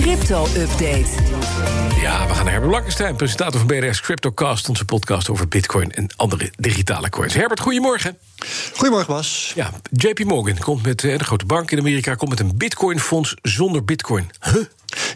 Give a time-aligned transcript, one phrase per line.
[0.00, 1.08] crypto-update.
[2.00, 4.68] Ja, we gaan naar Herbert Blankenstein, presentator van BDS CryptoCast...
[4.68, 7.34] onze podcast over bitcoin en andere digitale coins.
[7.34, 8.18] Herbert, goedemorgen.
[8.72, 9.52] Goedemorgen, Bas.
[9.54, 12.14] Ja, JP Morgan komt met, eh, de grote bank in Amerika...
[12.14, 14.30] komt met een bitcoinfonds zonder bitcoin.
[14.40, 14.62] Huh?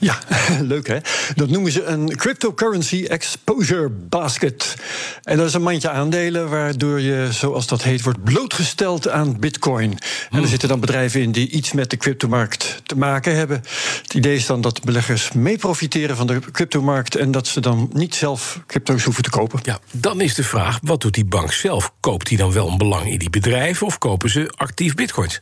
[0.00, 0.18] Ja,
[0.60, 0.98] leuk hè.
[1.34, 4.74] Dat noemen ze een cryptocurrency exposure basket.
[5.22, 9.98] En dat is een mandje aandelen waardoor je, zoals dat heet, wordt blootgesteld aan bitcoin.
[10.30, 13.62] En er zitten dan bedrijven in die iets met de cryptomarkt te maken hebben.
[14.02, 17.90] Het idee is dan dat beleggers mee profiteren van de cryptomarkt en dat ze dan
[17.92, 19.60] niet zelf crypto's hoeven te kopen.
[19.62, 21.92] Ja, dan is de vraag, wat doet die bank zelf?
[22.00, 25.40] Koopt die dan wel een belang in die bedrijven of kopen ze actief bitcoins?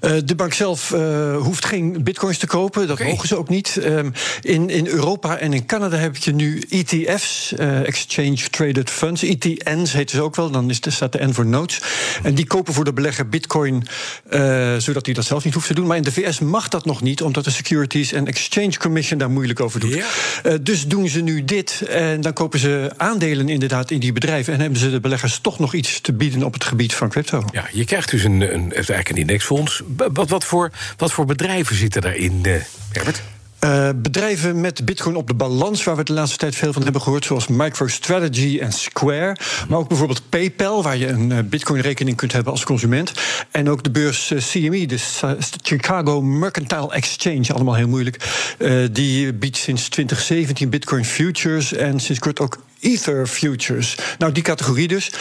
[0.00, 3.78] Uh, de bank zelf uh, hoeft geen bitcoins te kopen, dat mogen ze ook niet.
[3.84, 9.22] Um, in, in Europa en in Canada heb je nu ETF's, uh, Exchange Traded Funds,
[9.22, 11.80] ETN's heet ze ook wel, dan is, staat de N voor notes.
[12.22, 13.86] En die kopen voor de belegger bitcoin,
[14.78, 15.86] zodat hij dat zelf niet hoeft te doen.
[15.86, 19.30] Maar in de VS mag dat nog niet, omdat de Securities and Exchange Commission daar
[19.30, 20.04] moeilijk over doet.
[20.62, 24.60] Dus doen ze nu dit en dan kopen ze aandelen inderdaad in die bedrijven en
[24.60, 27.44] hebben ze de beleggers toch nog iets te bieden op het gebied van crypto.
[27.52, 29.16] Ja, je krijgt dus een, een, eigenlijk een
[30.12, 32.54] Wat, wat, voor, wat voor bedrijven zitten daarin, uh,
[32.92, 33.22] Herbert?
[33.64, 37.00] Uh, bedrijven met bitcoin op de balans, waar we de laatste tijd veel van hebben
[37.00, 39.36] gehoord, zoals MicroStrategy en Square.
[39.68, 43.12] Maar ook bijvoorbeeld PayPal, waar je een uh, bitcoin-rekening kunt hebben als consument.
[43.50, 44.98] En ook de beurs CME, de
[45.62, 48.16] Chicago Mercantile Exchange, allemaal heel moeilijk.
[48.92, 53.96] die biedt sinds 2017 bitcoin futures en sinds kort ook Ether futures.
[54.18, 55.12] Nou, die categorie dus.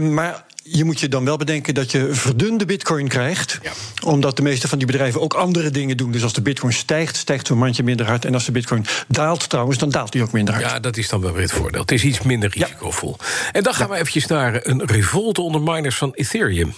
[0.00, 3.58] maar je moet je dan wel bedenken dat je verdunde bitcoin krijgt.
[3.62, 3.72] Ja.
[4.04, 6.10] Omdat de meeste van die bedrijven ook andere dingen doen.
[6.10, 8.24] Dus als de bitcoin stijgt, stijgt zo'n mandje minder hard.
[8.24, 10.66] En als de bitcoin daalt trouwens, dan daalt die ook minder hard.
[10.66, 11.80] Ja, dat is dan wel weer het voordeel.
[11.80, 13.16] Het is iets minder risicovol.
[13.18, 13.26] Ja.
[13.52, 13.92] En dan gaan ja.
[13.92, 16.74] we eventjes naar een revolte onder miners van Ethereum.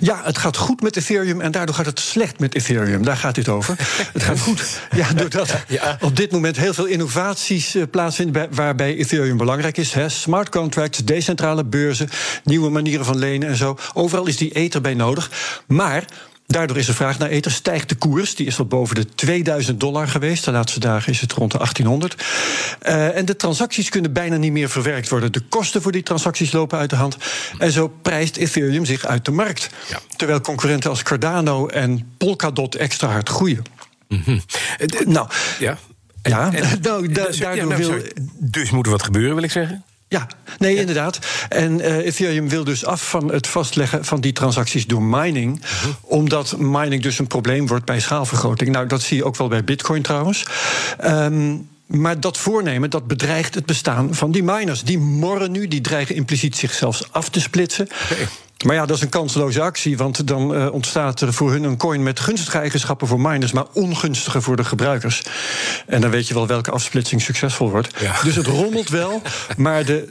[0.00, 3.04] Ja, het gaat goed met Ethereum en daardoor gaat het slecht met Ethereum.
[3.04, 3.74] Daar gaat dit over.
[4.12, 5.98] het gaat goed, ja, doordat ja.
[6.00, 8.48] op dit moment heel veel innovaties uh, plaatsvinden...
[8.50, 9.92] waarbij Ethereum belangrijk is.
[9.92, 10.08] Hè.
[10.08, 12.08] Smart contracts, decentrale beurzen,
[12.44, 13.78] nieuwe manieren van lenen en zo.
[13.92, 15.30] Overal is die ether bij nodig.
[15.66, 16.04] Maar...
[16.46, 18.34] Daardoor is de vraag naar ether, stijgt de koers.
[18.34, 20.44] Die is al boven de 2000 dollar geweest.
[20.44, 22.24] De laatste dagen is het rond de 1800.
[22.82, 25.32] Uh, en de transacties kunnen bijna niet meer verwerkt worden.
[25.32, 27.16] De kosten voor die transacties lopen uit de hand.
[27.58, 29.70] En zo prijst Ethereum zich uit de markt.
[29.88, 30.00] Ja.
[30.16, 33.62] Terwijl concurrenten als Cardano en Polkadot extra hard groeien.
[34.08, 34.40] Mm -hmm.
[35.06, 35.28] Nou,
[35.58, 35.78] ja.
[36.22, 38.02] ja, en, nou, da dus, daardoor ja, nou, wil...
[38.38, 39.84] dus moet er wat gebeuren, wil ik zeggen?
[40.08, 40.26] Ja,
[40.58, 40.80] nee, ja.
[40.80, 41.18] inderdaad.
[41.48, 45.60] En uh, Ethereum wil dus af van het vastleggen van die transacties door mining.
[45.62, 45.90] Uh -huh.
[46.00, 48.70] Omdat mining dus een probleem wordt bij schaalvergroting.
[48.70, 50.46] Nou, dat zie je ook wel bij Bitcoin trouwens.
[51.04, 54.82] Um, maar dat voornemen, dat bedreigt het bestaan van die miners.
[54.82, 57.88] Die morren nu, die dreigen impliciet zichzelf af te splitsen.
[58.12, 58.26] Okay.
[58.64, 61.76] Maar ja, dat is een kansloze actie, want dan uh, ontstaat er voor hun een
[61.76, 65.22] coin met gunstige eigenschappen voor miners, maar ongunstige voor de gebruikers.
[65.86, 68.00] En dan weet je wel welke afsplitsing succesvol wordt.
[68.00, 68.22] Ja.
[68.22, 69.22] Dus het rommelt wel,
[69.56, 70.08] maar de,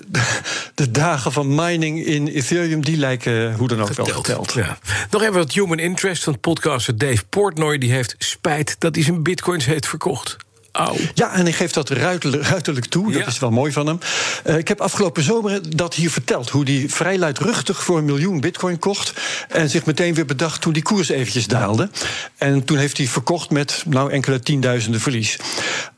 [0.76, 4.08] de dagen van mining in Ethereum, die lijken hoe dan ook geteld.
[4.08, 4.54] wel geteld.
[4.54, 4.78] Ja.
[5.10, 7.78] Nog even wat human interest van podcaster Dave Portnoy.
[7.78, 10.38] Die heeft spijt dat hij zijn bitcoins heeft verkocht.
[10.76, 10.98] Au.
[11.14, 13.12] Ja, en hij geeft dat ruiterlijk, ruiterlijk toe.
[13.12, 13.28] Dat Ja.
[13.28, 14.00] is wel mooi van hem.
[14.48, 16.50] Uh, ik heb afgelopen zomer dat hier verteld.
[16.50, 19.14] Hoe hij vrij luidruchtig voor een miljoen bitcoin kocht.
[19.50, 21.90] En zich meteen weer bedacht toen die koers eventjes daalde.
[22.38, 25.38] En toen heeft hij verkocht met nou, enkele tienduizenden verlies.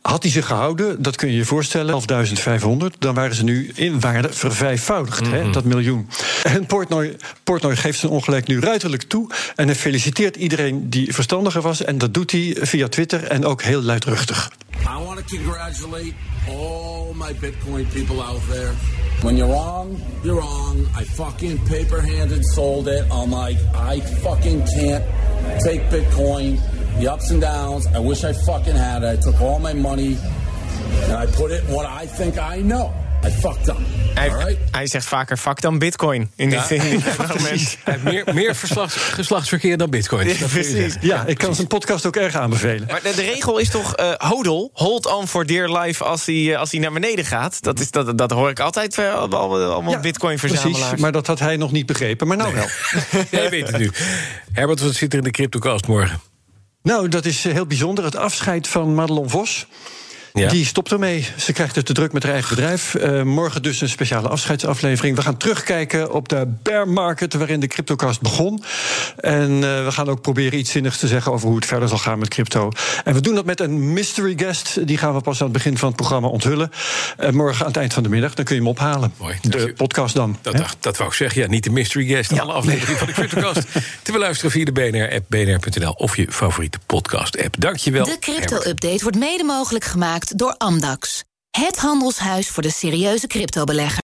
[0.01, 1.93] Had hij zich gehouden, dat kun je je voorstellen,
[2.91, 2.97] 11.500...
[2.99, 5.31] dan waren ze nu in waarde vervijfvoudigd, Mhm.
[5.33, 6.09] hè, dat miljoen.
[6.43, 9.29] En Portnoy, Portnoy geeft zijn ongelijk nu ruiterlijk toe...
[9.55, 11.83] en hij feliciteert iedereen die verstandiger was...
[11.83, 14.51] en dat doet hij via Twitter en ook heel luidruchtig.
[14.87, 16.15] I want to congratulate
[16.49, 18.73] all my Bitcoin people out there.
[19.21, 20.87] When you're wrong, you're wrong.
[20.95, 23.05] I fucking paper-handed sold it.
[23.11, 25.03] I'm like, I fucking can't
[25.61, 26.61] take Bitcoin.
[26.99, 27.85] The ups and downs.
[27.87, 29.07] I wish I fucking had it.
[29.07, 30.17] I took all my money
[31.03, 32.93] and I put it in what I think I know.
[33.27, 33.77] I fucked up.
[34.13, 34.57] Hij, All right?
[34.71, 37.03] hij zegt vaker fuck dan bitcoin in dit, in dit.
[37.17, 37.51] Hij
[37.83, 40.27] heeft meer, meer verslags, geslachtsverkeer dan bitcoin.
[40.27, 40.93] Ja, Dat kun je precies.
[40.93, 41.07] zeggen.
[41.07, 42.87] Ja, ik kan zijn podcast ook erg aanbevelen.
[42.87, 46.35] Maar de, de regel is toch uh, hodl, hold on for dear life als hij,
[46.35, 47.63] uh, als hij naar beneden gaat.
[47.63, 50.83] Dat, is, dat, dat hoor ik altijd uh, allemaal, allemaal bitcoin-verzamelaars.
[50.83, 52.67] Precies, maar dat had hij nog niet begrepen, maar nou wel.
[53.31, 53.91] Jij weet het nu.
[54.51, 56.19] Herbert, wat zit er in de CryptoCast morgen?
[56.83, 58.03] Nou, dat is heel bijzonder.
[58.03, 59.67] Het afscheid van Madelon Vos.
[60.37, 60.49] Ja.
[60.49, 61.27] Die stopt ermee.
[61.37, 62.93] Ze krijgt het te druk met haar eigen bedrijf.
[62.93, 65.15] Uh, morgen dus een speciale afscheidsaflevering.
[65.15, 68.63] We gaan terugkijken op de bear market waarin de cryptocast begon.
[69.17, 71.97] En uh, we gaan ook proberen iets zinnigs te zeggen over hoe het verder zal
[71.97, 72.71] gaan met crypto.
[73.03, 74.87] En we doen dat met een mystery guest.
[74.87, 76.71] Die gaan we pas aan het begin van het programma onthullen.
[77.19, 78.33] Uh, morgen aan het eind van de middag.
[78.33, 79.13] Dan kun je hem ophalen.
[79.17, 79.35] Mooi.
[79.41, 80.37] De podcast dan.
[80.41, 81.41] Dat, dat, dat wou ik zeggen.
[81.41, 82.31] Ja, niet de mystery guest.
[82.31, 82.41] Ja.
[82.41, 83.67] Alle afleveringen van de cryptocast.
[84.03, 87.55] te beluisteren via de BNR-app, bnr.nl of je favoriete podcast-app.
[87.59, 88.05] Dankjewel.
[88.05, 89.85] De crypto-update wordt mede mogelijk
[90.35, 91.23] door Amdax.
[91.51, 93.95] Het handelshuis voor de serieuze cryptobelegger.